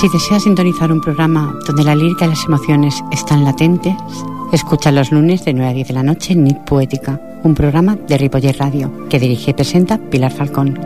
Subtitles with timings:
[0.00, 3.94] Si deseas sintonizar un programa donde la lírica y las emociones están latentes,
[4.50, 7.96] escucha los lunes de 9 a 10 de la noche en Nit Poética, un programa
[7.96, 10.80] de Ripoller Radio que dirige y presenta Pilar Falcón.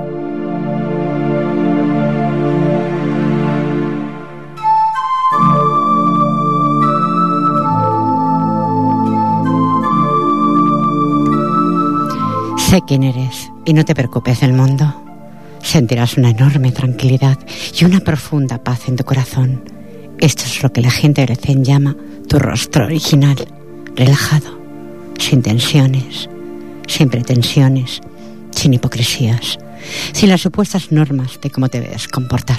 [12.56, 15.03] Sé quién eres y no te preocupes del mundo.
[15.64, 17.38] Sentirás una enorme tranquilidad
[17.76, 19.64] y una profunda paz en tu corazón.
[20.20, 21.26] Esto es lo que la gente de
[21.64, 21.96] llama
[22.28, 23.36] tu rostro original,
[23.96, 24.58] relajado,
[25.18, 26.28] sin tensiones,
[26.86, 28.00] sin pretensiones,
[28.50, 29.58] sin hipocresías,
[30.12, 32.58] sin las supuestas normas de cómo te debes comportar.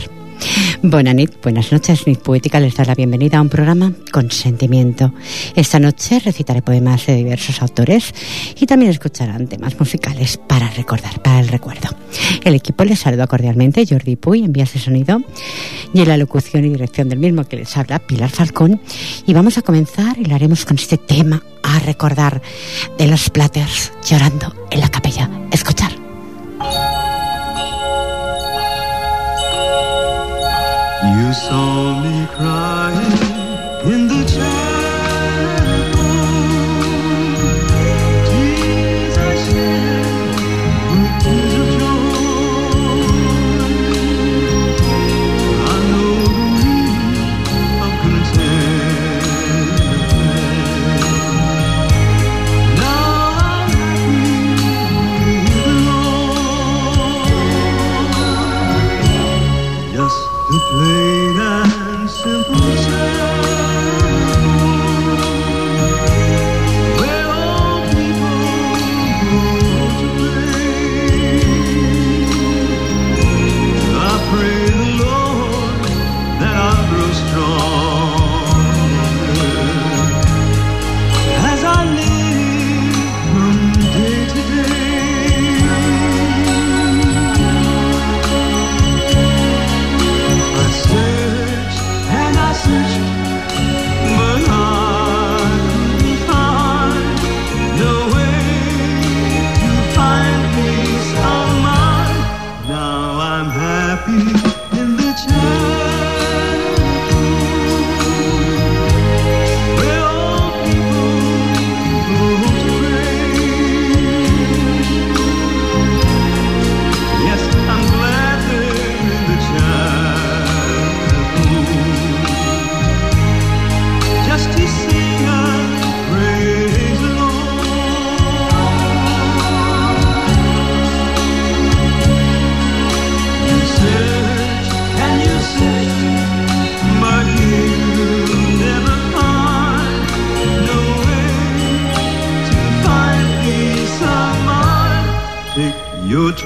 [0.82, 2.06] Buenas noches.
[2.08, 5.14] Nit Poética les da la bienvenida a un programa con sentimiento.
[5.56, 8.14] Esta noche recitaré poemas de diversos autores
[8.60, 11.90] y también escucharán temas musicales para recordar, para el recuerdo.
[12.44, 15.22] El equipo les saluda cordialmente, Jordi Puy, envía ese sonido
[15.94, 18.82] y en la locución y dirección del mismo que les habla, Pilar Falcón.
[19.26, 22.42] Y vamos a comenzar y lo haremos con este tema a recordar
[22.98, 25.30] de los Platters llorando en la capella.
[25.52, 25.95] Escuchar.
[31.14, 33.05] You saw me crying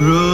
[0.00, 0.29] Sıra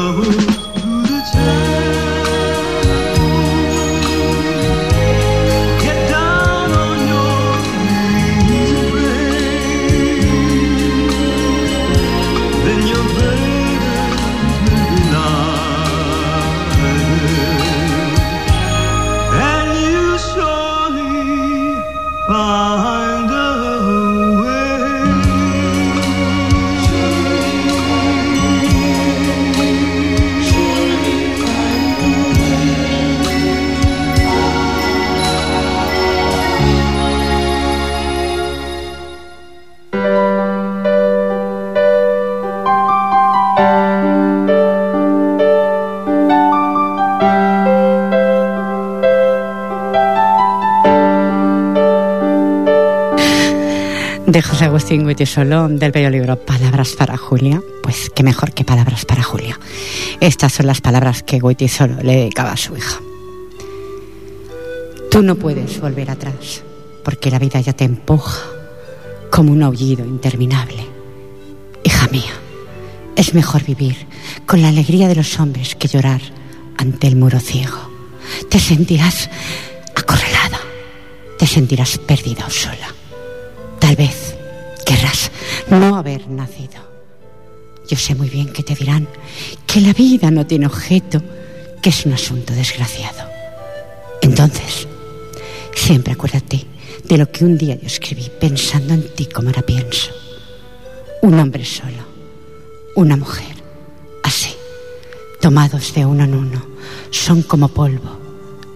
[54.57, 57.61] José Agustín Guitisolo del bello libro Palabras para Julia.
[57.83, 59.61] Pues qué mejor que palabras para Julia.
[60.19, 62.99] Estas son las palabras que Guitisolo le dedicaba a su hija.
[65.11, 66.63] Tú no puedes volver atrás
[67.05, 68.41] porque la vida ya te empuja
[69.31, 70.87] como un aullido interminable.
[71.85, 72.33] Hija mía,
[73.15, 74.07] es mejor vivir
[74.47, 76.23] con la alegría de los hombres que llorar
[76.79, 77.91] ante el muro ciego.
[78.49, 79.29] Te sentirás
[79.95, 80.61] acorralada,
[81.39, 82.95] te sentirás perdida o sola.
[83.81, 84.36] Tal vez
[85.69, 86.85] no haber nacido.
[87.89, 89.09] Yo sé muy bien que te dirán
[89.67, 91.23] que la vida no tiene objeto,
[91.83, 93.29] que es un asunto desgraciado.
[94.23, 94.89] Entonces,
[95.75, 96.67] siempre acuérdate
[97.05, 100.11] de lo que un día yo escribí pensando en ti como ahora pienso.
[101.23, 102.05] Un hombre solo,
[102.97, 103.57] una mujer,
[105.47, 106.61] tomados de uno en uno,
[107.13, 108.19] son como polvo,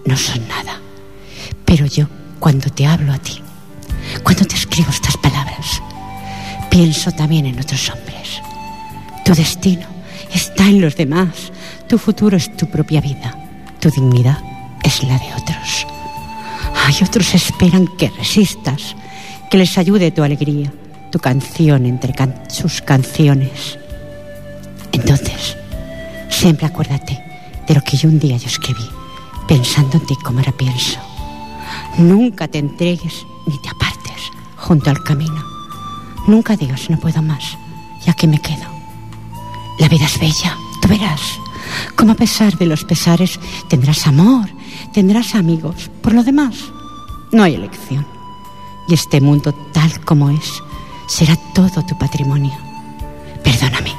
[0.05, 0.79] no son nada.
[1.65, 2.07] Pero yo,
[2.39, 3.41] cuando te hablo a ti,
[4.23, 5.50] cuando te escribo estas palabras,
[6.71, 8.41] pienso también en otros hombres.
[9.23, 9.85] Tu destino
[10.33, 11.51] está en los demás,
[11.87, 13.37] tu futuro es tu propia vida,
[13.79, 14.39] tu dignidad
[14.83, 15.85] es la de otros.
[16.85, 18.95] Hay otros esperan que resistas,
[19.49, 20.73] que les ayude tu alegría,
[21.11, 22.13] tu canción entre
[22.47, 23.77] sus canciones.
[24.93, 25.57] Entonces,
[26.29, 27.21] siempre acuérdate
[27.67, 28.87] de lo que yo un día yo escribí,
[29.47, 30.99] pensando en ti como ahora pienso.
[31.97, 35.50] Nunca te entregues ni te apartes junto al camino.
[36.27, 37.57] Nunca digas no puedo más,
[38.05, 38.65] ya que me quedo.
[39.79, 41.39] La vida es bella, tú verás.
[41.95, 43.39] Como a pesar de los pesares
[43.69, 44.49] tendrás amor,
[44.93, 45.89] tendrás amigos.
[46.01, 46.55] Por lo demás,
[47.31, 48.05] no hay elección.
[48.87, 50.61] Y este mundo tal como es
[51.07, 52.53] será todo tu patrimonio.
[53.43, 53.93] Perdóname,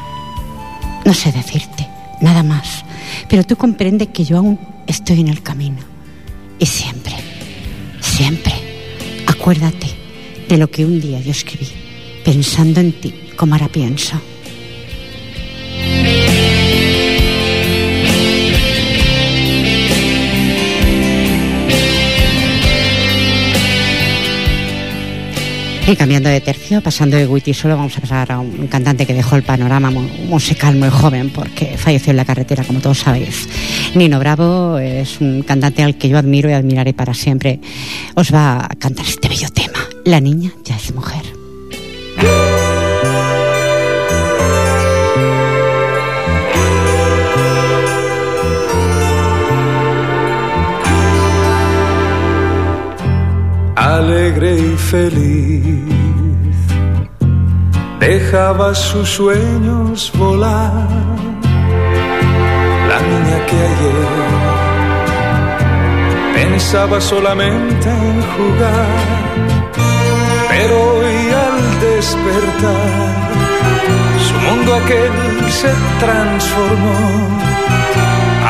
[1.04, 1.88] no sé decirte
[2.20, 2.84] nada más,
[3.28, 5.78] pero tú comprende que yo aún estoy en el camino.
[6.58, 7.14] Y siempre,
[8.00, 8.54] siempre,
[9.26, 9.88] acuérdate
[10.48, 11.68] de lo que un día yo escribí,
[12.24, 14.20] pensando en ti como ahora pienso.
[25.84, 29.12] Y cambiando de tercio, pasando de Witty solo, vamos a pasar a un cantante que
[29.12, 33.48] dejó el panorama musical muy joven porque falleció en la carretera, como todos sabéis.
[33.94, 37.60] Nino Bravo es un cantante al que yo admiro y admiraré para siempre.
[38.14, 39.86] Os va a cantar este bello tema.
[40.04, 41.31] La niña ya es mujer.
[54.02, 56.56] Alegre y feliz,
[58.00, 60.88] dejaba sus sueños volar.
[62.90, 64.10] La niña que ayer
[66.34, 68.92] pensaba solamente en jugar,
[70.50, 73.14] pero hoy al despertar,
[74.26, 75.14] su mundo aquel
[75.60, 75.72] se
[76.04, 77.00] transformó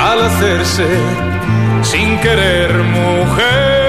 [0.08, 0.88] al hacerse
[1.82, 3.81] sin querer mujer.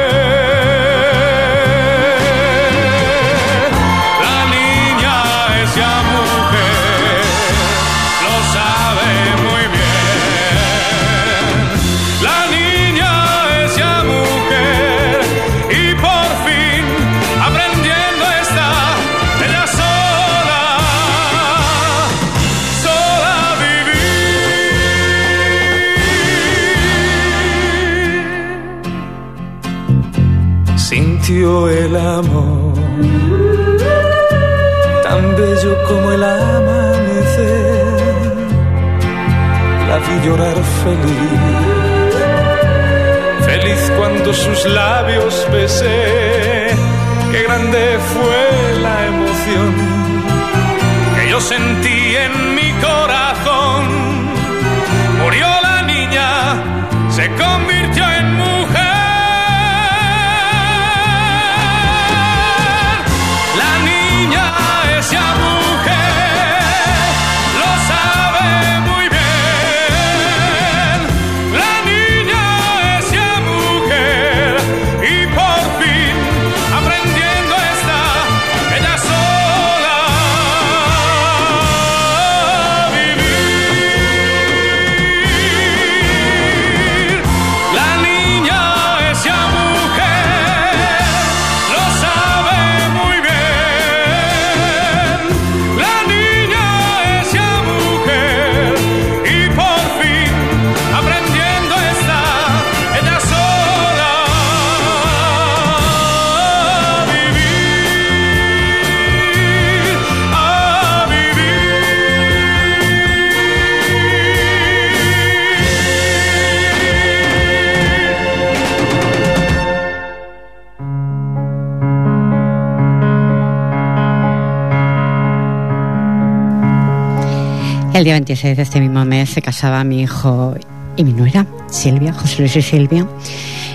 [128.03, 130.55] El día 26 de este mismo mes se casaba mi hijo
[130.97, 133.07] y mi nuera, Silvia, José Luis y Silvia.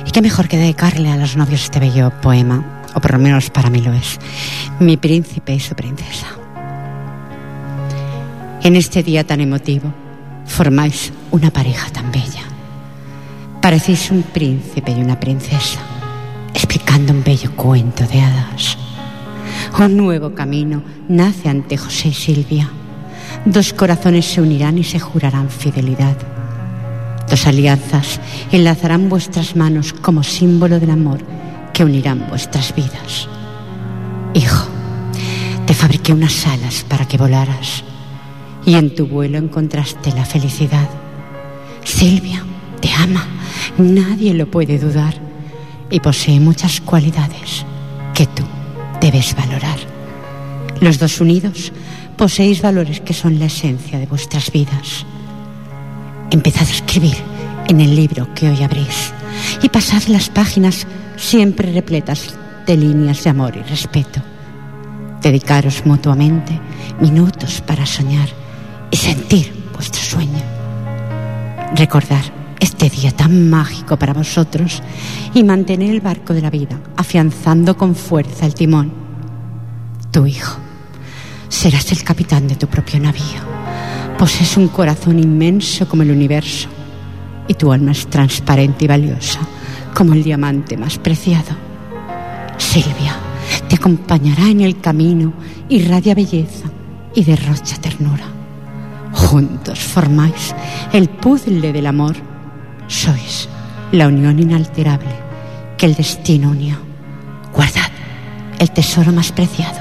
[0.06, 3.48] Y qué mejor que dedicarle a los novios este bello poema, o por lo menos
[3.48, 4.18] para mí lo es,
[4.80, 6.26] Mi príncipe y su princesa.
[8.62, 9.94] En este día tan emotivo,
[10.44, 12.42] formáis una pareja tan bella.
[13.62, 15.80] Parecéis un príncipe y una princesa,
[16.52, 18.76] explicando un bello cuento de hadas.
[19.78, 22.70] Un nuevo camino nace ante José y Silvia.
[23.48, 26.14] Dos corazones se unirán y se jurarán fidelidad.
[27.30, 28.20] Dos alianzas
[28.52, 31.20] enlazarán vuestras manos como símbolo del amor
[31.72, 33.26] que unirán vuestras vidas.
[34.34, 34.68] Hijo,
[35.64, 37.84] te fabriqué unas alas para que volaras
[38.66, 40.90] y en tu vuelo encontraste la felicidad.
[41.84, 42.44] Silvia
[42.82, 43.26] te ama,
[43.78, 45.14] nadie lo puede dudar
[45.90, 47.64] y posee muchas cualidades
[48.12, 48.42] que tú
[49.00, 49.78] debes valorar.
[50.82, 51.72] Los dos unidos
[52.18, 55.06] poseéis valores que son la esencia de vuestras vidas.
[56.30, 57.16] Empezad a escribir
[57.68, 59.14] en el libro que hoy abrís
[59.62, 64.20] y pasad las páginas siempre repletas de líneas de amor y respeto.
[65.22, 66.60] Dedicaros mutuamente
[67.00, 68.28] minutos para soñar
[68.90, 70.42] y sentir vuestro sueño.
[71.76, 72.24] Recordar
[72.58, 74.82] este día tan mágico para vosotros
[75.34, 78.92] y mantener el barco de la vida afianzando con fuerza el timón.
[80.10, 80.67] Tu hijo
[81.48, 83.40] serás el capitán de tu propio navío.
[84.18, 86.68] Posees un corazón inmenso como el universo
[87.46, 89.40] y tu alma es transparente y valiosa
[89.94, 91.56] como el diamante más preciado.
[92.56, 93.16] Silvia
[93.68, 95.32] te acompañará en el camino,
[95.68, 96.68] irradia belleza
[97.14, 98.24] y derrocha ternura.
[99.12, 100.54] Juntos formáis
[100.92, 102.16] el puzzle del amor.
[102.86, 103.48] Sois
[103.92, 105.14] la unión inalterable
[105.76, 106.76] que el destino unió.
[107.52, 107.90] Guardad
[108.58, 109.80] el tesoro más preciado,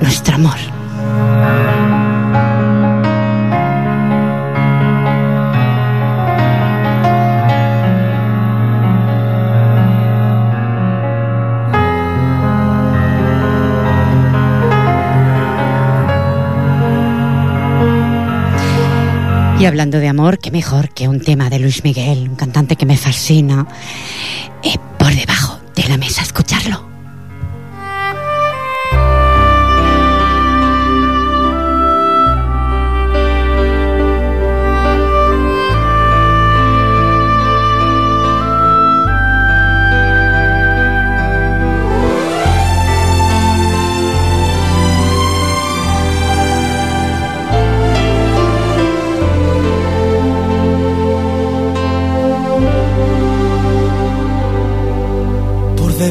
[0.00, 0.79] nuestro amor.
[19.60, 22.86] Y hablando de amor, qué mejor que un tema de Luis Miguel, un cantante que
[22.86, 23.66] me fascina,
[24.62, 26.89] eh, por debajo de la mesa, escucharlo.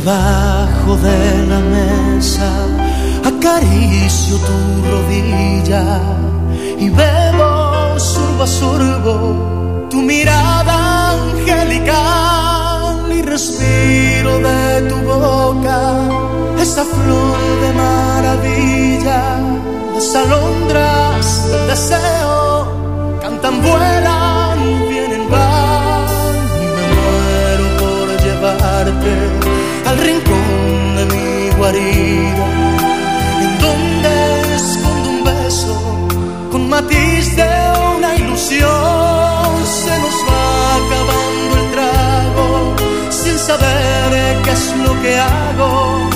[0.10, 2.50] Debajo de la mesa
[3.32, 4.58] acaricio tu
[4.92, 5.86] rodilla
[6.80, 15.80] y bebo sorbo a sorbo tu mirada angelical y respiro de tu boca
[16.60, 19.22] esa flor de maravilla.
[19.94, 22.18] Las alondras del deseo
[44.51, 46.10] es lo que hago,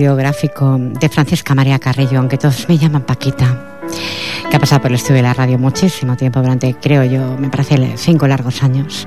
[0.00, 3.78] biográfico de Francesca María Carrillo, aunque todos me llaman Paquita,
[4.48, 7.50] que ha pasado por el estudio de la radio muchísimo tiempo, durante, creo yo, me
[7.50, 9.06] parece cinco largos años.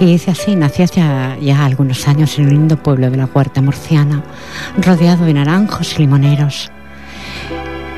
[0.00, 1.00] Y dice así, nació hace
[1.40, 4.22] ya algunos años en un lindo pueblo de la Huerta Murciana,
[4.76, 6.73] rodeado de naranjos y limoneros.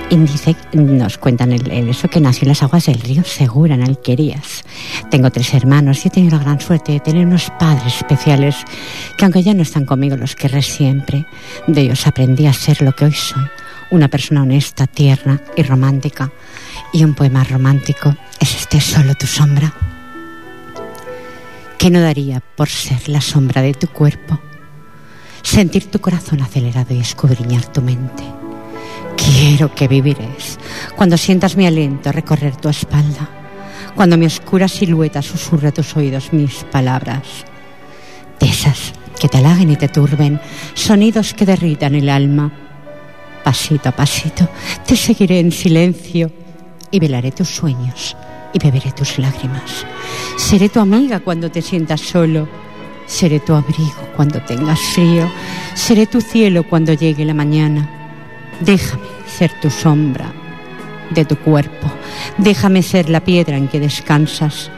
[0.08, 3.82] Y dice, nos cuentan el eso que nació en las aguas del río Segura, en
[3.82, 4.64] Alquerías.
[5.10, 8.56] Tengo tres hermanos y he tenido la gran suerte de tener unos padres especiales
[9.18, 11.26] que aunque ya no están conmigo los querré siempre,
[11.66, 13.42] de ellos aprendí a ser lo que hoy soy,
[13.90, 16.30] una persona honesta, tierna y romántica.
[16.92, 19.74] Y un poema romántico es este solo tu sombra.
[21.78, 24.40] ¿Qué no daría por ser la sombra de tu cuerpo?
[25.42, 28.35] Sentir tu corazón acelerado y escudriñar tu mente.
[29.26, 30.56] Quiero que vivirés
[30.94, 33.28] cuando sientas mi aliento recorrer tu espalda,
[33.96, 37.44] cuando mi oscura silueta susurra a tus oídos mis palabras.
[38.38, 40.40] De esas que te halaguen y te turben,
[40.74, 42.52] sonidos que derritan el alma.
[43.42, 44.48] Pasito a pasito
[44.86, 46.30] te seguiré en silencio
[46.92, 48.16] y velaré tus sueños
[48.52, 49.84] y beberé tus lágrimas.
[50.36, 52.48] Seré tu amiga cuando te sientas solo.
[53.06, 55.28] Seré tu abrigo cuando tengas frío.
[55.74, 58.05] Seré tu cielo cuando llegue la mañana.
[58.60, 60.32] Déjame ser tu sombra
[61.10, 61.90] de tu cuerpo.
[62.38, 64.70] Déjame ser la piedra en que descansas.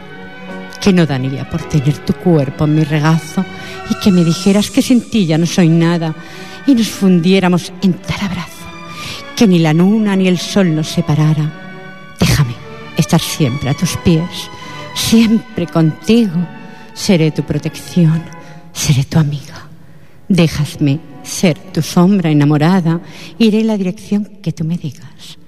[0.81, 3.45] Que no daría por tener tu cuerpo en mi regazo
[3.91, 6.15] y que me dijeras que sin ti ya no soy nada
[6.67, 8.59] y nos fundiéramos en tal abrazo
[9.39, 11.49] que ni la luna ni el sol nos separara.
[12.19, 12.55] Déjame
[12.97, 14.51] estar siempre a tus pies,
[14.97, 16.35] siempre contigo.
[16.93, 18.21] Seré tu protección,
[18.73, 19.69] seré tu amiga.
[20.29, 23.01] Déjame ser tu sombra enamorada,
[23.39, 25.39] iré en la dirección que tú me digas.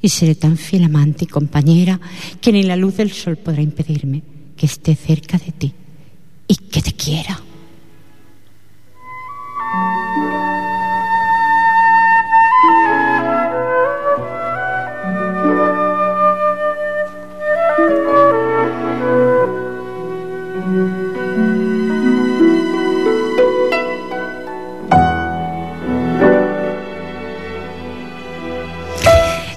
[0.00, 2.00] Y seré tan fiel amante y compañera
[2.40, 4.22] que ni la luz del sol podrá impedirme
[4.56, 5.72] que esté cerca de ti
[6.46, 7.40] y que te quiera.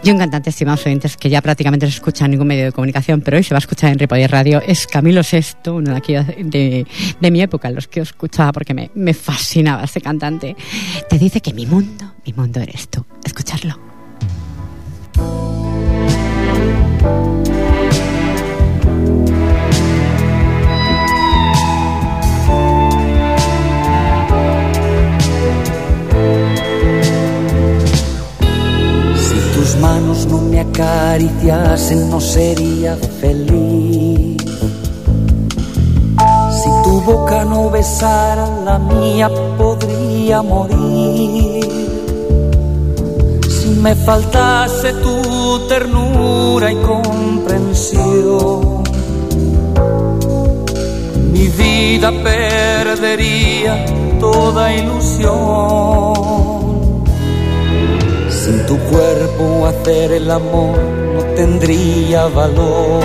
[0.03, 2.71] Y un cantante, estimados oyentes, que ya prácticamente no se escucha en ningún medio de
[2.71, 5.97] comunicación, pero hoy se va a escuchar en Ripoller Radio, es Camilo VI, uno de
[5.97, 6.87] aquí de,
[7.19, 10.55] de mi época, los que escuchaba porque me, me fascinaba este cantante.
[11.07, 13.05] Te dice que mi mundo, mi mundo eres tú.
[13.23, 13.77] Escucharlo.
[29.81, 34.37] Manos no me acariciasen no sería feliz.
[36.59, 41.67] Si tu boca no besara la mía podría morir.
[43.49, 48.83] Si me faltase tu ternura y comprensión,
[51.33, 53.83] mi vida perdería
[54.19, 56.70] toda ilusión.
[58.71, 60.79] Tu cuerpo hacer el amor
[61.13, 63.03] no tendría valor.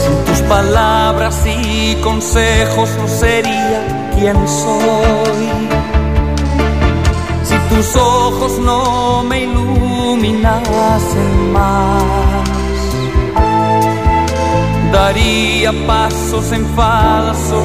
[0.00, 5.50] Sin tus palabras y consejos no sería quien soy.
[7.42, 12.04] Si tus ojos no me iluminasen más,
[14.92, 17.64] daría pasos en falso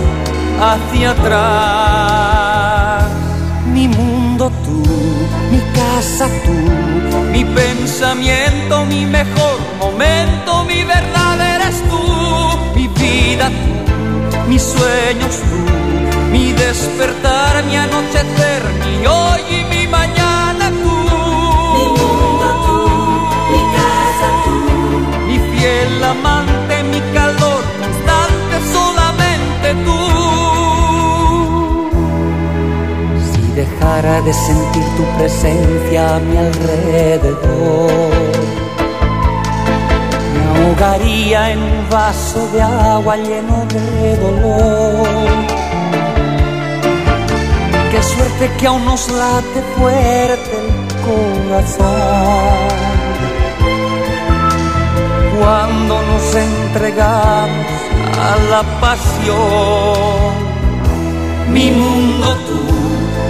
[0.59, 2.71] hacia atrás.
[3.71, 4.80] Mi mundo tú,
[5.73, 6.53] casa tú,
[7.31, 12.03] mi pensamiento, mi mejor momento, mi verdad eres tú,
[12.75, 20.69] mi vida tú, mis sueños tú, mi despertar, mi anochecer, mi hoy y mi mañana
[20.69, 20.95] tú.
[21.77, 22.79] Mi mundo tú,
[23.51, 24.57] mi casa tú,
[25.27, 30.10] mi fiel amante, mi calor constante, solamente tú.
[33.81, 37.91] Dejara de sentir tu presencia a mi alrededor,
[40.33, 45.07] me ahogaría en un vaso de agua lleno de dolor.
[47.91, 50.69] Qué suerte que aún nos late fuerte el
[51.07, 51.87] corazón
[55.39, 57.67] cuando nos entregamos
[58.19, 60.51] a la pasión.
[61.51, 62.70] Mi mundo tú,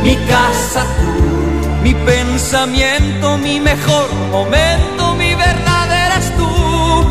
[0.04, 6.48] mi casa tú, mi pensamiento, mi mejor momento, mi verdadera es tú,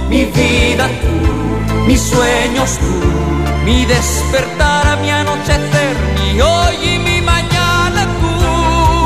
[0.08, 7.20] mi vida tú, mis sueños tú, mi despertar, a mi anochecer, mi hoy y mi
[7.20, 8.32] mañana tú,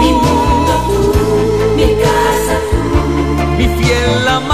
[0.01, 4.54] mi mundo tú, mi casa tú, mi fiel amor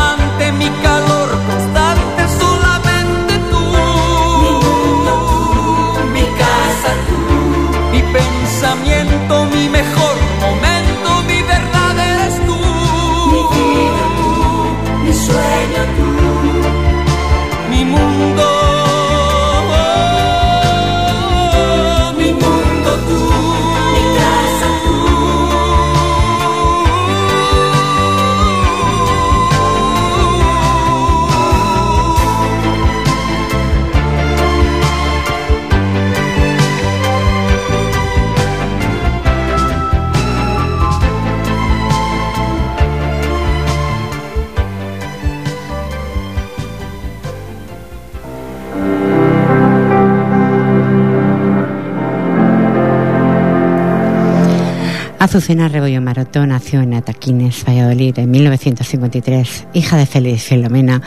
[55.31, 61.03] Azucena Rebollo Maroto nació en Ataquines, Valladolid, en 1953, hija de Félix Filomena.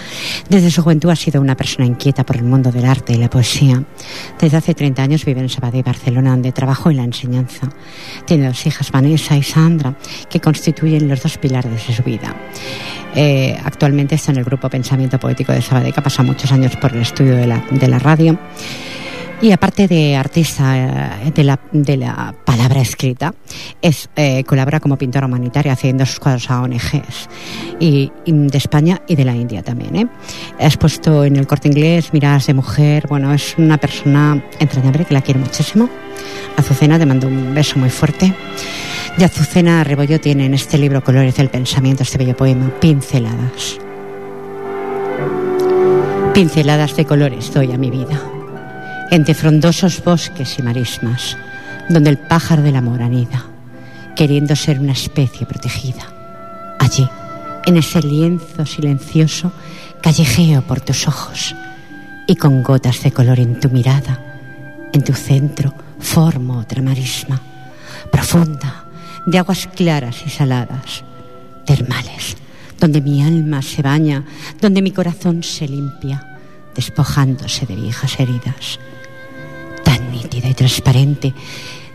[0.47, 3.29] Desde su juventud ha sido una persona inquieta por el mundo del arte y la
[3.29, 3.83] poesía.
[4.39, 7.67] Desde hace 30 años vive en Sabadell, Barcelona, donde trabajó en la enseñanza.
[8.25, 9.93] Tiene dos hijas, Vanessa y Sandra,
[10.29, 12.33] que constituyen los dos pilares de su vida.
[13.15, 16.93] Eh, actualmente está en el grupo Pensamiento Poético de Sabadell, que ha muchos años por
[16.93, 18.39] el estudio de la, de la radio.
[19.43, 23.34] Y aparte de artista eh, de la, de la palabra escrita,
[23.82, 27.27] es, eh, colabora como pintora humanitaria haciendo sus cuadros a ONGs
[27.77, 29.97] y, y de España y de la India también.
[29.97, 30.08] ¿eh?
[30.62, 33.06] Has puesto en el corte inglés miradas de mujer.
[33.10, 35.89] Bueno, es una persona entrañable que la quiero muchísimo.
[36.56, 38.34] Azucena, te mando un beso muy fuerte.
[39.17, 43.77] Y Azucena Rebollo tiene en este libro Colores del Pensamiento, este bello poema, Pinceladas.
[46.34, 48.21] Pinceladas de colores doy a mi vida
[49.13, 51.38] entre frondosos bosques y marismas,
[51.88, 53.45] donde el pájaro del amor anida,
[54.15, 56.02] queriendo ser una especie protegida.
[56.80, 57.08] Allí,
[57.67, 59.52] en ese lienzo silencioso,
[60.02, 61.54] callejeo por tus ojos
[62.26, 64.19] y con gotas de color en tu mirada,
[64.91, 67.39] en tu centro, formo otra marisma,
[68.12, 68.86] profunda,
[69.28, 71.04] de aguas claras y saladas,
[71.67, 72.36] termales,
[72.80, 74.23] donde mi alma se baña,
[74.60, 76.39] donde mi corazón se limpia,
[76.73, 78.80] despojándose de viejas heridas
[80.23, 81.33] nítida y transparente,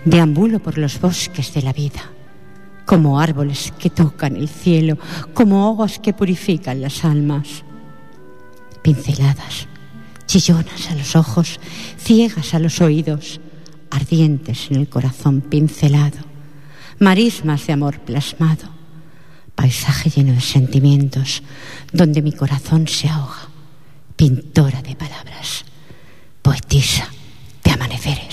[0.05, 2.11] deambulo por los bosques de la vida,
[2.85, 4.99] como árboles que tocan el cielo,
[5.35, 7.65] como aguas que purifican las almas.
[8.83, 9.67] Pinceladas,
[10.27, 11.61] chillonas a los ojos,
[11.99, 13.41] ciegas a los oídos,
[13.91, 16.19] ardientes en el corazón pincelado,
[16.99, 18.69] marismas de amor plasmado,
[19.55, 21.43] paisaje lleno de sentimientos,
[21.93, 23.49] donde mi corazón se ahoga,
[24.17, 25.65] pintora de palabras,
[26.43, 27.11] poetisa
[27.89, 28.28] amaneceres.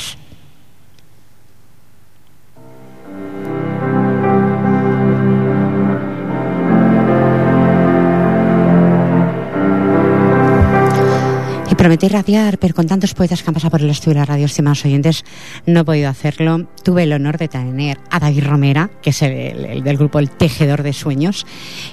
[11.86, 14.48] Prometí radiar, pero con tantos poetas que han pasado por el estudio de la radio,
[14.48, 15.24] estimados oyentes,
[15.68, 16.68] no he podido hacerlo.
[16.84, 20.32] Tuve el honor de tener a David Romera, que es el, el del grupo El
[20.32, 21.46] Tejedor de Sueños.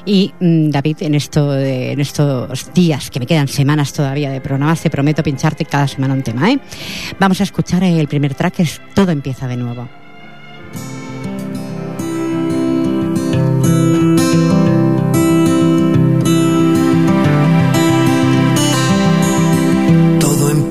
[0.06, 4.80] Y mm, David, en, esto en estos días, que me quedan semanas todavía de programas,
[4.80, 6.50] te prometo pincharte cada semana un tema.
[6.50, 6.58] ¿eh?
[7.20, 10.01] Vamos a escuchar el primer track, que es Todo empieza de nuevo.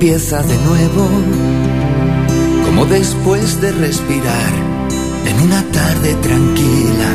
[0.02, 1.08] Empieza de nuevo,
[2.64, 4.52] como después de respirar
[5.28, 7.08] en una tarde tranquila,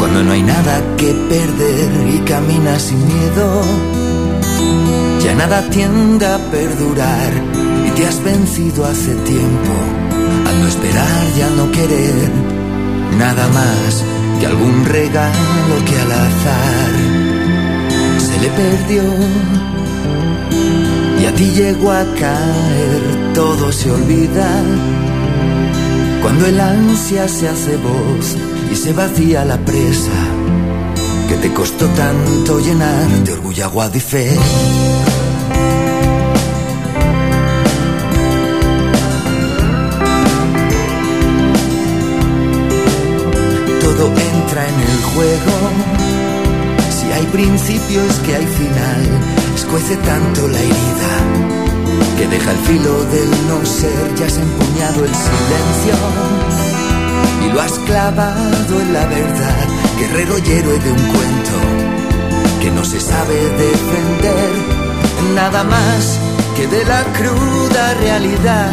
[0.00, 3.62] cuando no hay nada que perder y caminas sin miedo.
[5.22, 7.30] Ya nada tiende a perdurar
[7.86, 9.72] y te has vencido hace tiempo
[10.48, 12.32] al no esperar y al no querer
[13.16, 14.02] nada más
[14.40, 16.92] que algún regalo que al azar
[18.18, 19.77] se le perdió
[21.38, 24.50] ti llegó a caer, todo se olvida.
[26.20, 28.36] Cuando el ansia se hace voz
[28.72, 30.18] y se vacía la presa,
[31.28, 34.36] que te costó tanto llenar de orgullo, aguado y fe.
[43.80, 45.54] Todo entra en el juego.
[46.90, 49.47] Si hay principio es que hay final.
[49.58, 51.14] Escuece tanto la herida
[52.16, 54.14] que deja el filo del no ser.
[54.16, 55.94] Ya has empuñado el silencio
[57.44, 59.66] y lo has clavado en la verdad.
[59.98, 61.58] Guerrero y héroe de un cuento
[62.60, 64.52] que no se sabe defender.
[65.34, 66.18] Nada más
[66.56, 68.72] que de la cruda realidad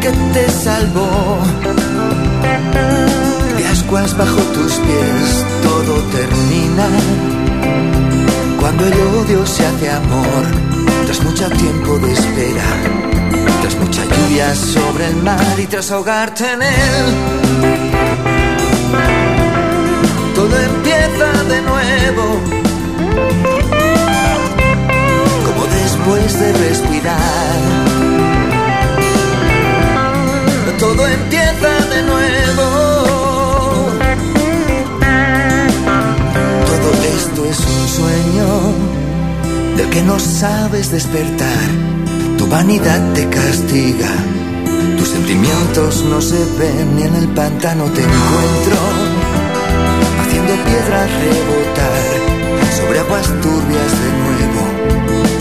[0.00, 1.38] que te salvó
[3.58, 7.95] de ascuas bajo tus pies todo termina
[8.66, 10.44] cuando el odio se hace amor
[11.04, 12.64] tras mucho tiempo de espera
[13.60, 17.06] tras mucha lluvia sobre el mar y tras ahogarte en él
[20.34, 22.40] todo empieza de nuevo
[25.44, 27.86] como después de respirar
[30.78, 32.96] todo empieza de nuevo.
[36.66, 38.55] Todo esto es un sueño
[39.76, 41.68] del que no sabes despertar.
[42.38, 44.10] Tu vanidad te castiga,
[44.98, 48.76] tus sentimientos no se ven y en el pantano te encuentro,
[50.20, 52.36] haciendo piedras rebotar
[52.76, 54.62] sobre aguas turbias de nuevo.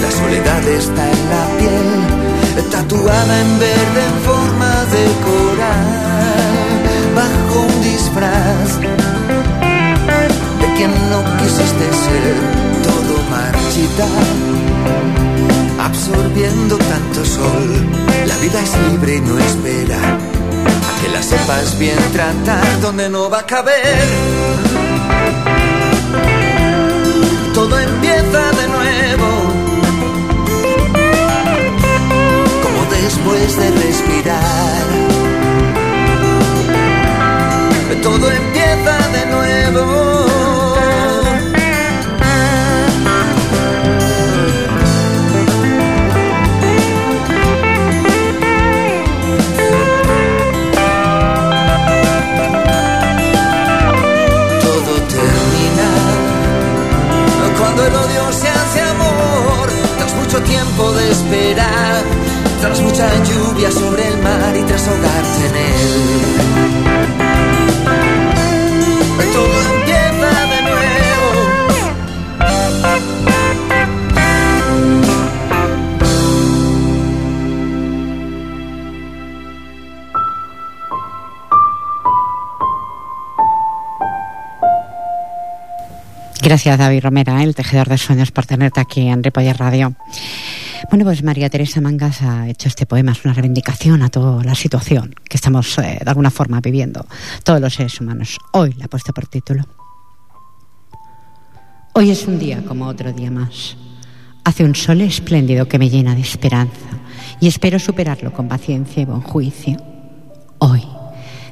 [0.01, 6.05] La soledad está en la piel, tatuada en verde en forma de coral.
[7.15, 8.79] bajo un disfraz
[10.75, 12.35] quien no quisiste ser,
[12.83, 14.07] todo marchita,
[15.83, 17.67] absorbiendo tanto sol.
[18.27, 23.29] La vida es libre y no espera a que la sepas bien tratar donde no
[23.29, 24.07] va a caber.
[27.53, 29.29] Todo empieza de nuevo,
[32.63, 34.85] como después de respirar.
[38.03, 40.34] Todo empieza de nuevo.
[61.15, 62.03] Esperar,
[62.61, 65.73] tras mucha lluvia sobre el mar y tras ahogarte en él.
[69.33, 71.29] Todo empieza de nuevo.
[86.41, 89.95] Gracias, David Romera, el tejedor de sueños, por tenerte aquí en Ripoller Radio.
[90.89, 94.55] Bueno, pues María Teresa Mangas ha hecho este poema, es una reivindicación a toda la
[94.55, 97.05] situación que estamos eh, de alguna forma viviendo
[97.43, 98.37] todos los seres humanos.
[98.51, 99.63] Hoy la ha puesto por título.
[101.93, 103.77] Hoy es un día como otro día más.
[104.43, 106.99] Hace un sol espléndido que me llena de esperanza
[107.39, 109.77] y espero superarlo con paciencia y buen juicio.
[110.59, 110.83] Hoy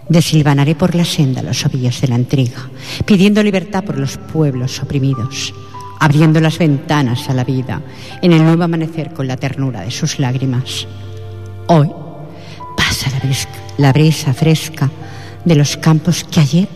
[0.09, 2.69] desilvanaré por la senda los ovillos de la intriga,
[3.05, 5.53] pidiendo libertad por los pueblos oprimidos,
[6.03, 7.81] abriendo las ventanas a la vida
[8.21, 10.85] en el nuevo amanecer con la ternura de sus lágrimas.
[11.67, 11.89] Hoy
[12.75, 13.09] pasa
[13.77, 14.91] la brisa, fresca
[15.45, 16.67] de los campos que ayer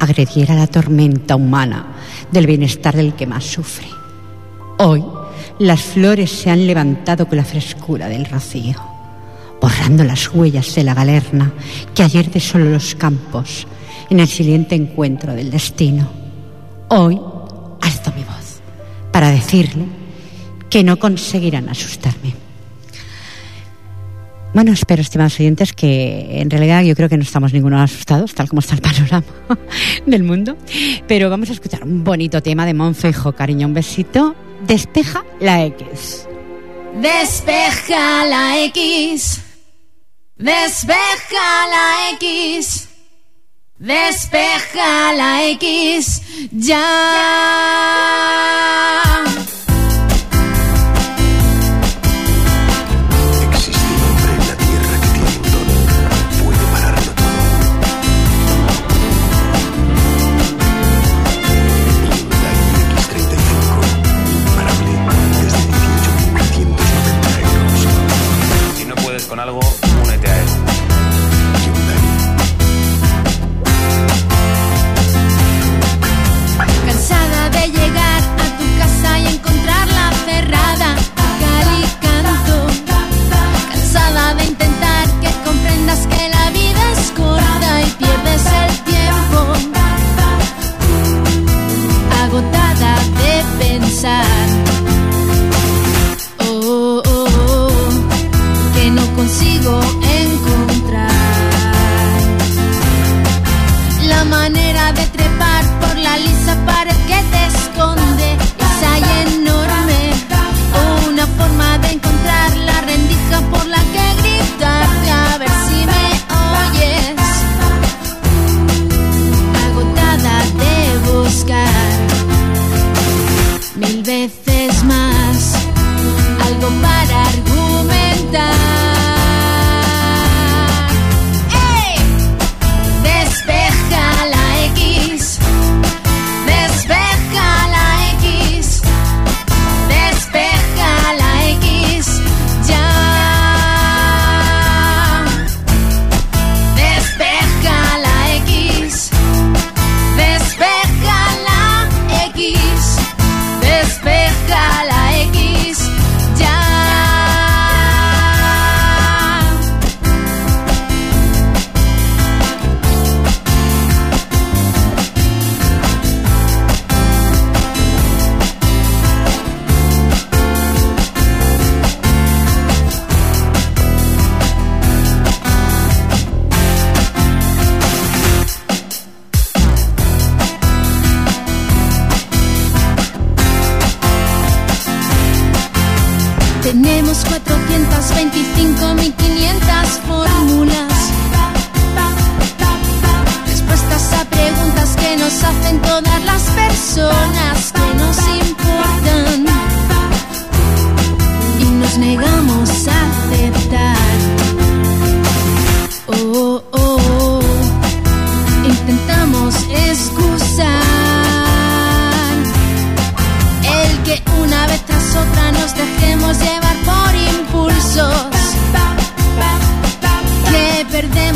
[0.00, 1.92] agrediera la tormenta humana
[2.32, 3.86] del bienestar del que más sufre.
[4.78, 5.04] Hoy
[5.60, 8.74] las flores se han levantado con la frescura del rocío,
[9.60, 11.52] borrando las huellas de la galerna
[11.94, 13.64] que ayer desoló los campos
[14.10, 16.10] en el siguiente encuentro del destino.
[16.88, 17.20] Hoy
[17.80, 18.41] alzo mi voz
[19.12, 19.84] para decirle
[20.70, 22.34] que no conseguirán asustarme.
[24.54, 28.48] Bueno, espero, estimados oyentes, que en realidad yo creo que no estamos ninguno asustados, tal
[28.48, 29.24] como está el panorama
[30.06, 30.58] del mundo.
[31.08, 34.34] Pero vamos a escuchar un bonito tema de Monfejo, cariño, un besito.
[34.66, 36.28] Despeja la X.
[37.00, 39.40] Despeja la X.
[40.36, 42.91] Despeja la X.
[43.82, 46.22] Despeja la X.
[46.52, 46.78] Ya.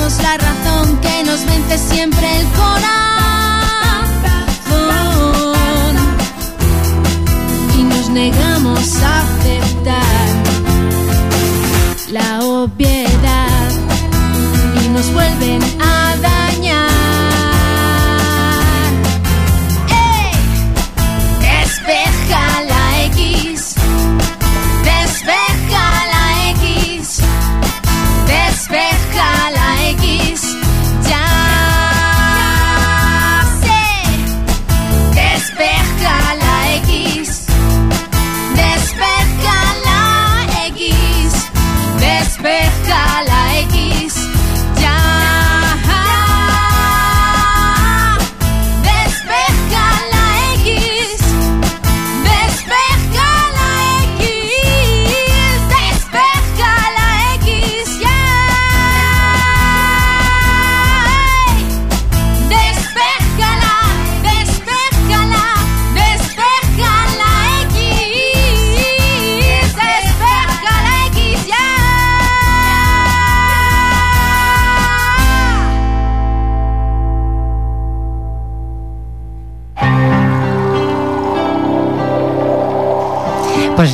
[0.06, 2.76] La razón, que nos vence siempre el corazón.
[7.76, 9.15] Y nos negamos a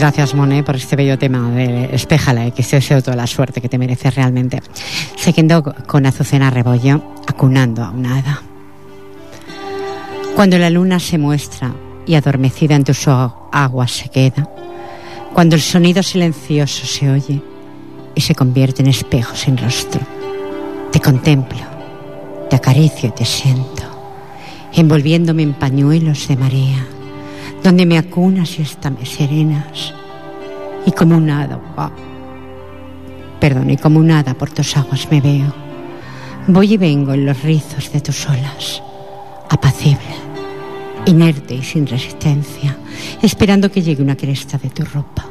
[0.02, 3.60] gracias, Monet, por este bello tema de Espéjala y que te deseo toda la suerte
[3.60, 4.60] que te mereces realmente.
[5.16, 8.42] Siguiendo con Azucena Rebollo, acunando a una hada.
[10.34, 11.72] Cuando la luna se muestra
[12.04, 14.50] y adormecida en tus aguas se queda,
[15.32, 17.40] cuando el sonido silencioso se oye
[18.16, 20.00] y se convierte en espejo sin rostro,
[20.90, 21.60] te contemplo,
[22.50, 23.84] te acaricio y te siento,
[24.72, 26.91] envolviéndome en pañuelos de marea
[27.62, 29.94] donde me acunas y hasta me serenas,
[30.84, 31.90] y como un hada, ah,
[33.38, 35.52] perdón, y como un hada por tus aguas me veo.
[36.48, 38.82] Voy y vengo en los rizos de tus olas,
[39.48, 40.16] apacible,
[41.06, 42.76] inerte y sin resistencia,
[43.22, 45.24] esperando que llegue una cresta de tu ropa,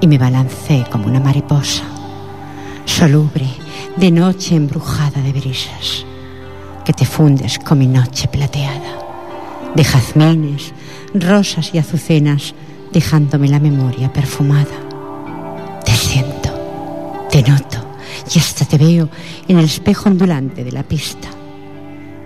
[0.00, 1.84] y me balancee como una mariposa,
[2.86, 3.48] soluble,
[3.96, 6.06] de noche embrujada de brisas,
[6.86, 9.00] que te fundes con mi noche plateada
[9.74, 10.72] de jazmines,
[11.14, 12.54] rosas y azucenas,
[12.92, 15.80] dejándome la memoria perfumada.
[15.84, 16.50] Te siento,
[17.30, 17.78] te noto
[18.34, 19.08] y hasta te veo
[19.48, 21.28] en el espejo ondulante de la pista.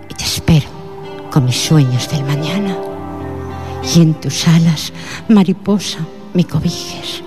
[0.09, 0.67] Y te espero
[1.31, 2.77] con mis sueños del mañana.
[3.95, 4.91] Y en tus alas,
[5.29, 5.99] mariposa,
[6.33, 7.23] me cobijes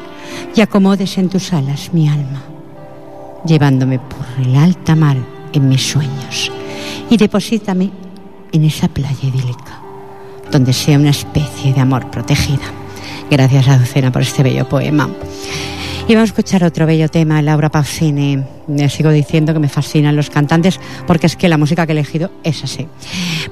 [0.54, 2.42] y acomodes en tus alas mi alma,
[3.44, 5.16] llevándome por el alta mar
[5.52, 6.50] en mis sueños
[7.08, 7.90] y deposítame
[8.52, 9.77] en esa playa idílica
[10.50, 12.64] donde sea una especie de amor protegida.
[13.30, 15.08] Gracias, Azucena, por este bello poema.
[16.08, 18.42] Y vamos a escuchar otro bello tema, Laura Pausini.
[18.66, 21.96] Me sigo diciendo que me fascinan los cantantes porque es que la música que he
[21.96, 22.88] elegido es así.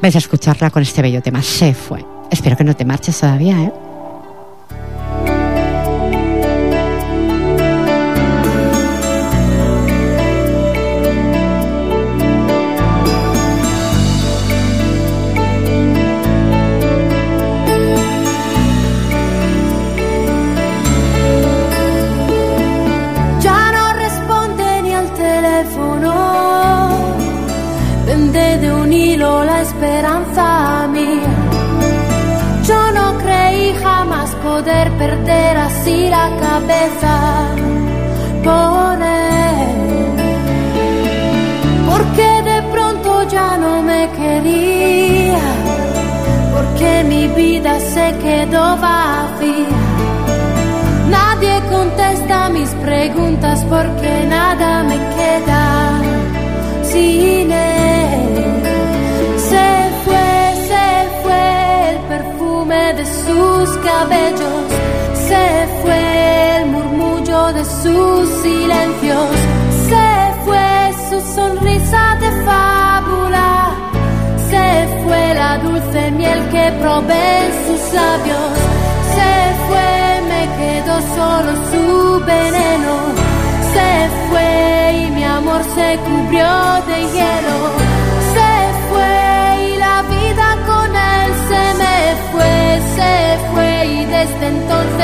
[0.01, 2.03] Vais a escucharla con este bello tema, Se fue.
[2.31, 3.73] Espero que no te marches todavía, ¿eh?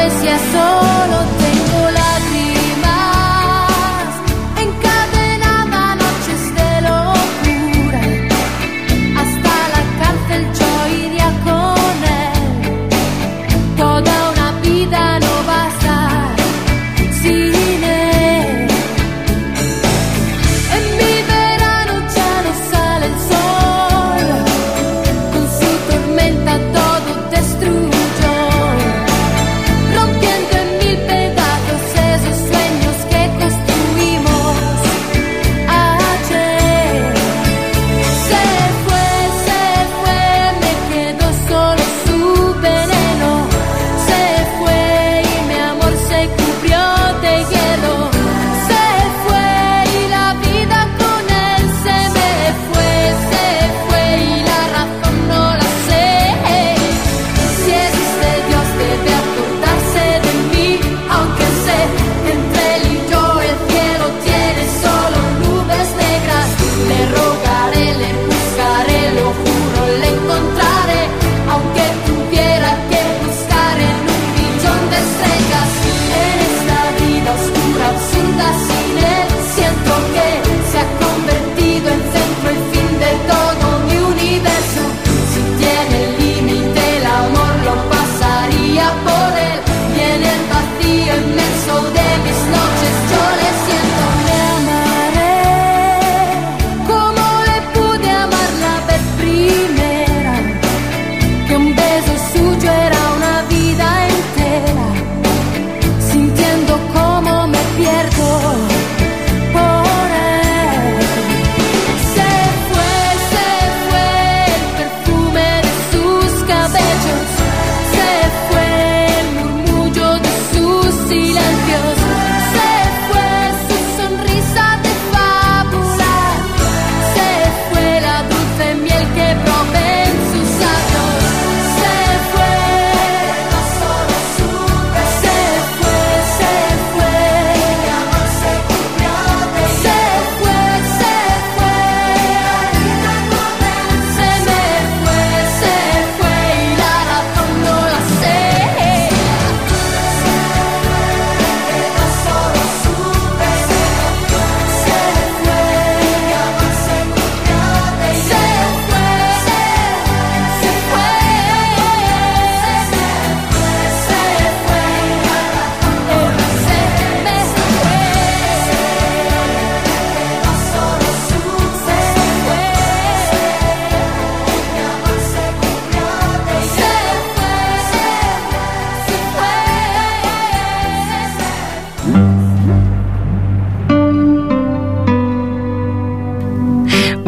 [0.05, 0.92] veces se.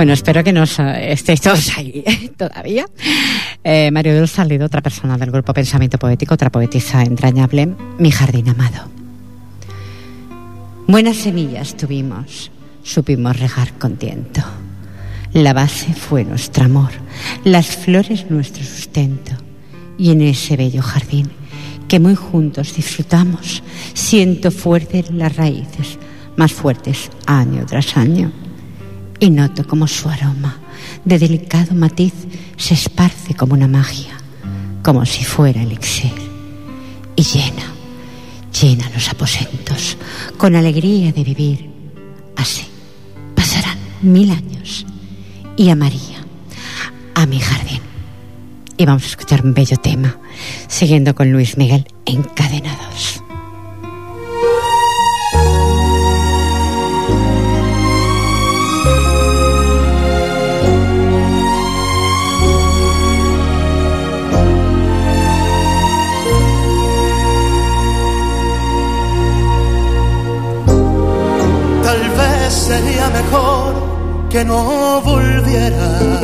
[0.05, 2.05] Bueno, espero que no estéis todos ahí
[2.37, 2.85] todavía.
[3.65, 8.51] Eh, Mario del Salido, otra persona del grupo Pensamiento Poético, otra poetisa entrañable, mi jardín
[8.51, 8.87] amado.
[10.87, 12.51] Buenas semillas tuvimos,
[12.83, 14.43] supimos regar con tiento.
[15.33, 16.91] La base fue nuestro amor,
[17.45, 19.33] las flores nuestro sustento.
[19.97, 21.31] Y en ese bello jardín
[21.89, 23.63] que muy juntos disfrutamos,
[23.95, 25.99] siento fuertes las raíces,
[26.37, 28.44] más fuertes año tras año
[29.25, 30.59] y noto como su aroma
[31.05, 32.13] de delicado matiz
[32.59, 34.19] se esparce como una magia,
[34.83, 36.13] como si fuera elixir,
[37.17, 37.65] y llena,
[38.61, 39.97] llena los aposentos
[40.37, 41.71] con alegría de vivir.
[42.37, 42.67] Así
[43.35, 44.85] pasarán mil años
[45.57, 46.23] y a María,
[47.15, 47.81] a mi jardín.
[48.77, 50.19] Y vamos a escuchar un bello tema,
[50.69, 53.24] siguiendo con Luis Miguel encadenados.
[73.19, 73.73] mejor
[74.29, 76.23] que no volvieras.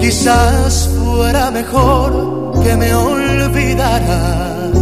[0.00, 2.10] Quizás fuera mejor
[2.62, 4.72] que me olvidaras.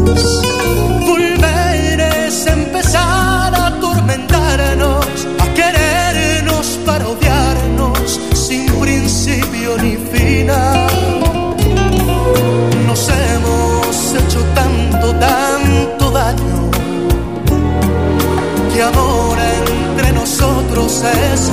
[1.10, 5.06] Volver es empezar a atormentarnos,
[5.44, 10.85] a querernos para odiarnos sin principio ni final.
[20.76, 21.50] Nosotros es.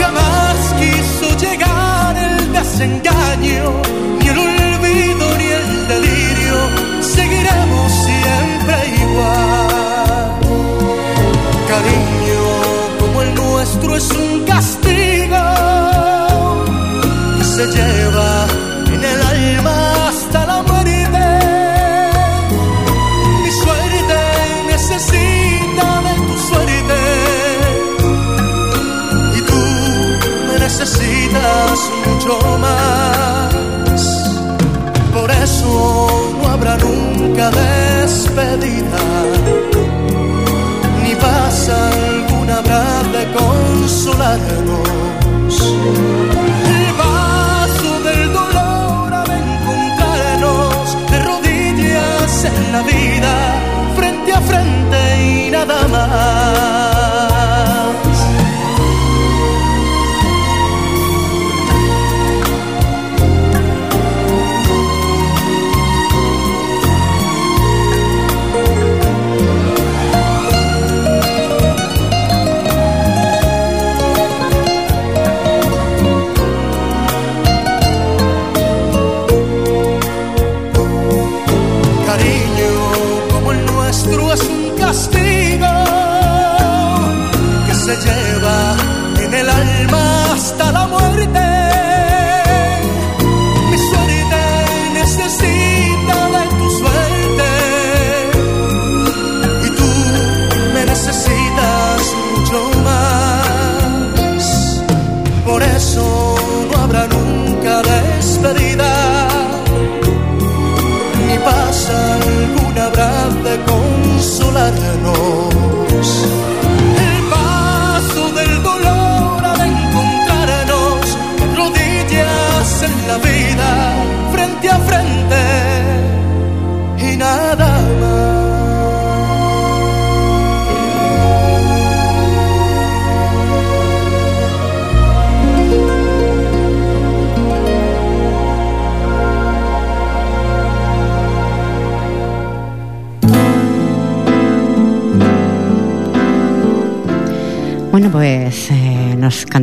[0.00, 3.72] Jamás quiso llegar el desengaño,
[4.20, 6.56] ni el olvido ni el delirio.
[7.02, 10.30] Seguiremos siempre igual.
[11.68, 12.42] Cariño
[13.00, 14.94] como el nuestro es un castigo
[17.56, 18.03] se lleva
[36.40, 39.04] no habrá nunca despedida,
[41.02, 42.84] ni pasa alguna habrá
[43.16, 44.88] de consolarnos.
[46.74, 53.32] El vaso del dolor ha de encontrarnos de rodillas en la vida,
[53.96, 56.93] frente a frente y nada más.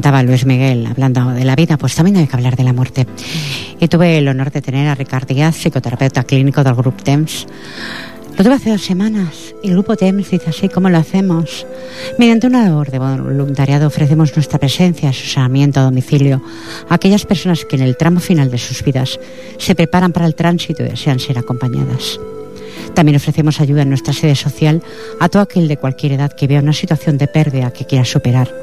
[0.02, 3.06] Cantaba Luis Miguel hablando de la vida, pues también hay que hablar de la muerte.
[3.80, 7.46] Y tuve el honor de tener a Ricard Díaz, psicoterapeuta clínico del Grupo TEMS.
[8.36, 11.68] Lo tuve hace dos semanas y el Grupo TEMS dice así, ¿cómo lo hacemos?
[12.18, 16.42] Mediante una labor de voluntariado ofrecemos nuestra presencia, asesoramiento a domicilio
[16.90, 19.20] a aquellas personas que en el tramo final de sus vidas
[19.60, 22.20] se preparan para el tránsito y desean ser acompañadas.
[23.02, 24.84] También ofrecemos ayuda en nuestra sede social
[25.20, 28.54] a todo aquel de cualquier edad que vea una situación de pérdida que quiera superar.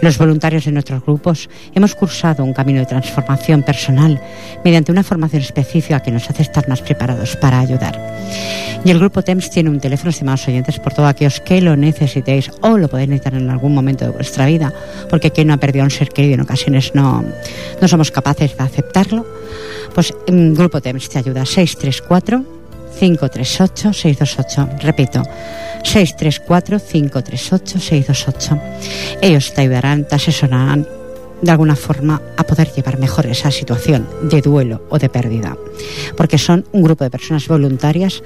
[0.00, 4.22] Los voluntarios de nuestros grupos hemos cursado un camino de transformación personal
[4.64, 7.98] mediante una formación específica que nos hace estar más preparados para ayudar.
[8.84, 12.48] Y el grupo TEMS tiene un teléfono, estimados oyentes, por todos aquellos que lo necesitéis
[12.60, 14.72] o lo podéis necesitar en algún momento de vuestra vida,
[15.10, 17.24] porque quien no ha perdido a un ser querido en ocasiones no,
[17.80, 19.26] no somos capaces de aceptarlo.
[19.96, 22.59] Pues el grupo TEMS te ayuda 634
[23.00, 24.80] 538-628.
[24.80, 25.22] Repito,
[25.82, 28.60] 634-538-628.
[29.22, 30.86] Ellos te ayudarán, te asesorarán
[31.40, 35.56] de alguna forma a poder llevar mejor esa situación de duelo o de pérdida.
[36.16, 38.22] Porque son un grupo de personas voluntarias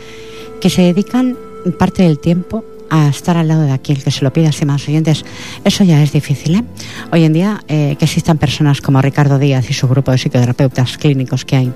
[0.61, 1.37] que se dedican
[1.79, 5.25] parte del tiempo a estar al lado de aquel que se lo pida, estimados oyentes.
[5.65, 6.57] Eso ya es difícil.
[6.57, 6.65] ¿eh?
[7.13, 10.99] Hoy en día, eh, que existan personas como Ricardo Díaz y su grupo de psicoterapeutas
[10.99, 11.73] clínicos que hay.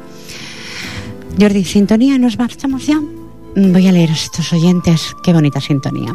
[1.40, 3.00] Jordi, sintonía, nos marchamos ya.
[3.54, 5.14] Voy a leer a estos oyentes.
[5.22, 6.12] Qué bonita sintonía.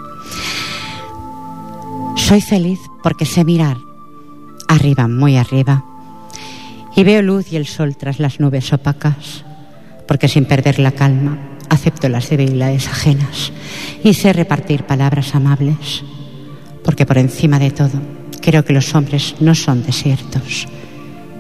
[2.18, 3.78] Soy feliz porque sé mirar
[4.68, 5.86] arriba, muy arriba,
[6.96, 9.46] y veo luz y el sol tras las nubes opacas,
[10.08, 11.38] porque sin perder la calma
[11.70, 13.52] acepto las debilidades ajenas
[14.04, 16.04] y sé repartir palabras amables,
[16.84, 18.02] porque por encima de todo
[18.42, 20.68] creo que los hombres no son desiertos,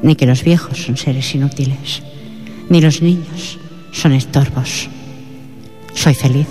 [0.02, 2.02] ni que los viejos son seres inútiles,
[2.70, 3.60] ni los niños
[3.94, 4.90] son estorbos.
[5.94, 6.48] Soy feliz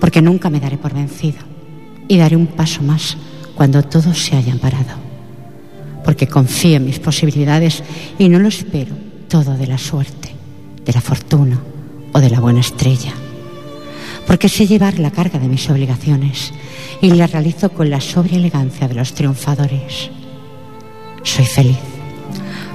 [0.00, 1.38] porque nunca me daré por vencido
[2.08, 3.16] y daré un paso más
[3.54, 4.98] cuando todos se hayan parado.
[6.04, 7.84] Porque confío en mis posibilidades
[8.18, 8.94] y no lo espero
[9.28, 10.30] todo de la suerte,
[10.84, 11.60] de la fortuna
[12.12, 13.12] o de la buena estrella.
[14.26, 16.52] Porque sé llevar la carga de mis obligaciones
[17.00, 20.10] y la realizo con la sobria elegancia de los triunfadores.
[21.22, 21.78] Soy feliz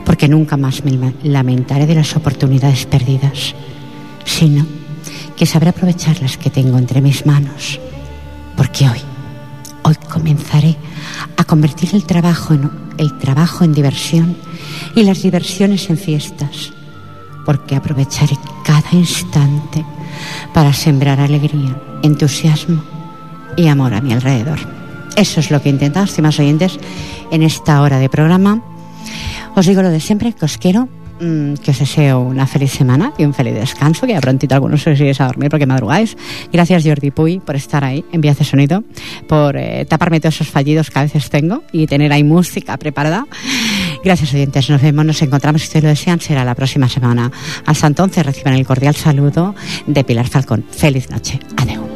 [0.09, 3.53] porque nunca más me lamentaré de las oportunidades perdidas,
[4.25, 4.65] sino
[5.35, 7.79] que sabré aprovechar las que tengo entre mis manos.
[8.57, 8.99] Porque hoy,
[9.83, 10.75] hoy comenzaré
[11.37, 14.35] a convertir el trabajo en, el trabajo en diversión
[14.95, 16.73] y las diversiones en fiestas.
[17.45, 19.85] Porque aprovecharé cada instante
[20.53, 22.83] para sembrar alegría, entusiasmo
[23.55, 24.59] y amor a mi alrededor.
[25.15, 26.79] Eso es lo que intentado, estimados oyentes,
[27.31, 28.61] en esta hora de programa.
[29.55, 30.89] Os digo lo de siempre, que os quiero,
[31.19, 34.99] que os deseo una feliz semana y un feliz descanso, que ya prontito algunos os
[34.99, 36.15] iréis a dormir porque madrugáis.
[36.51, 38.83] Gracias Jordi Puy por estar ahí en Vía de Sonido,
[39.27, 43.25] por eh, taparme todos esos fallidos que a veces tengo y tener ahí música preparada.
[44.03, 47.31] Gracias oyentes, nos vemos, nos encontramos si ustedes lo desean, será la próxima semana.
[47.65, 49.55] Hasta entonces reciban el cordial saludo
[49.87, 50.63] de Pilar Falcón.
[50.71, 51.39] Feliz noche.
[51.57, 51.88] Adeu.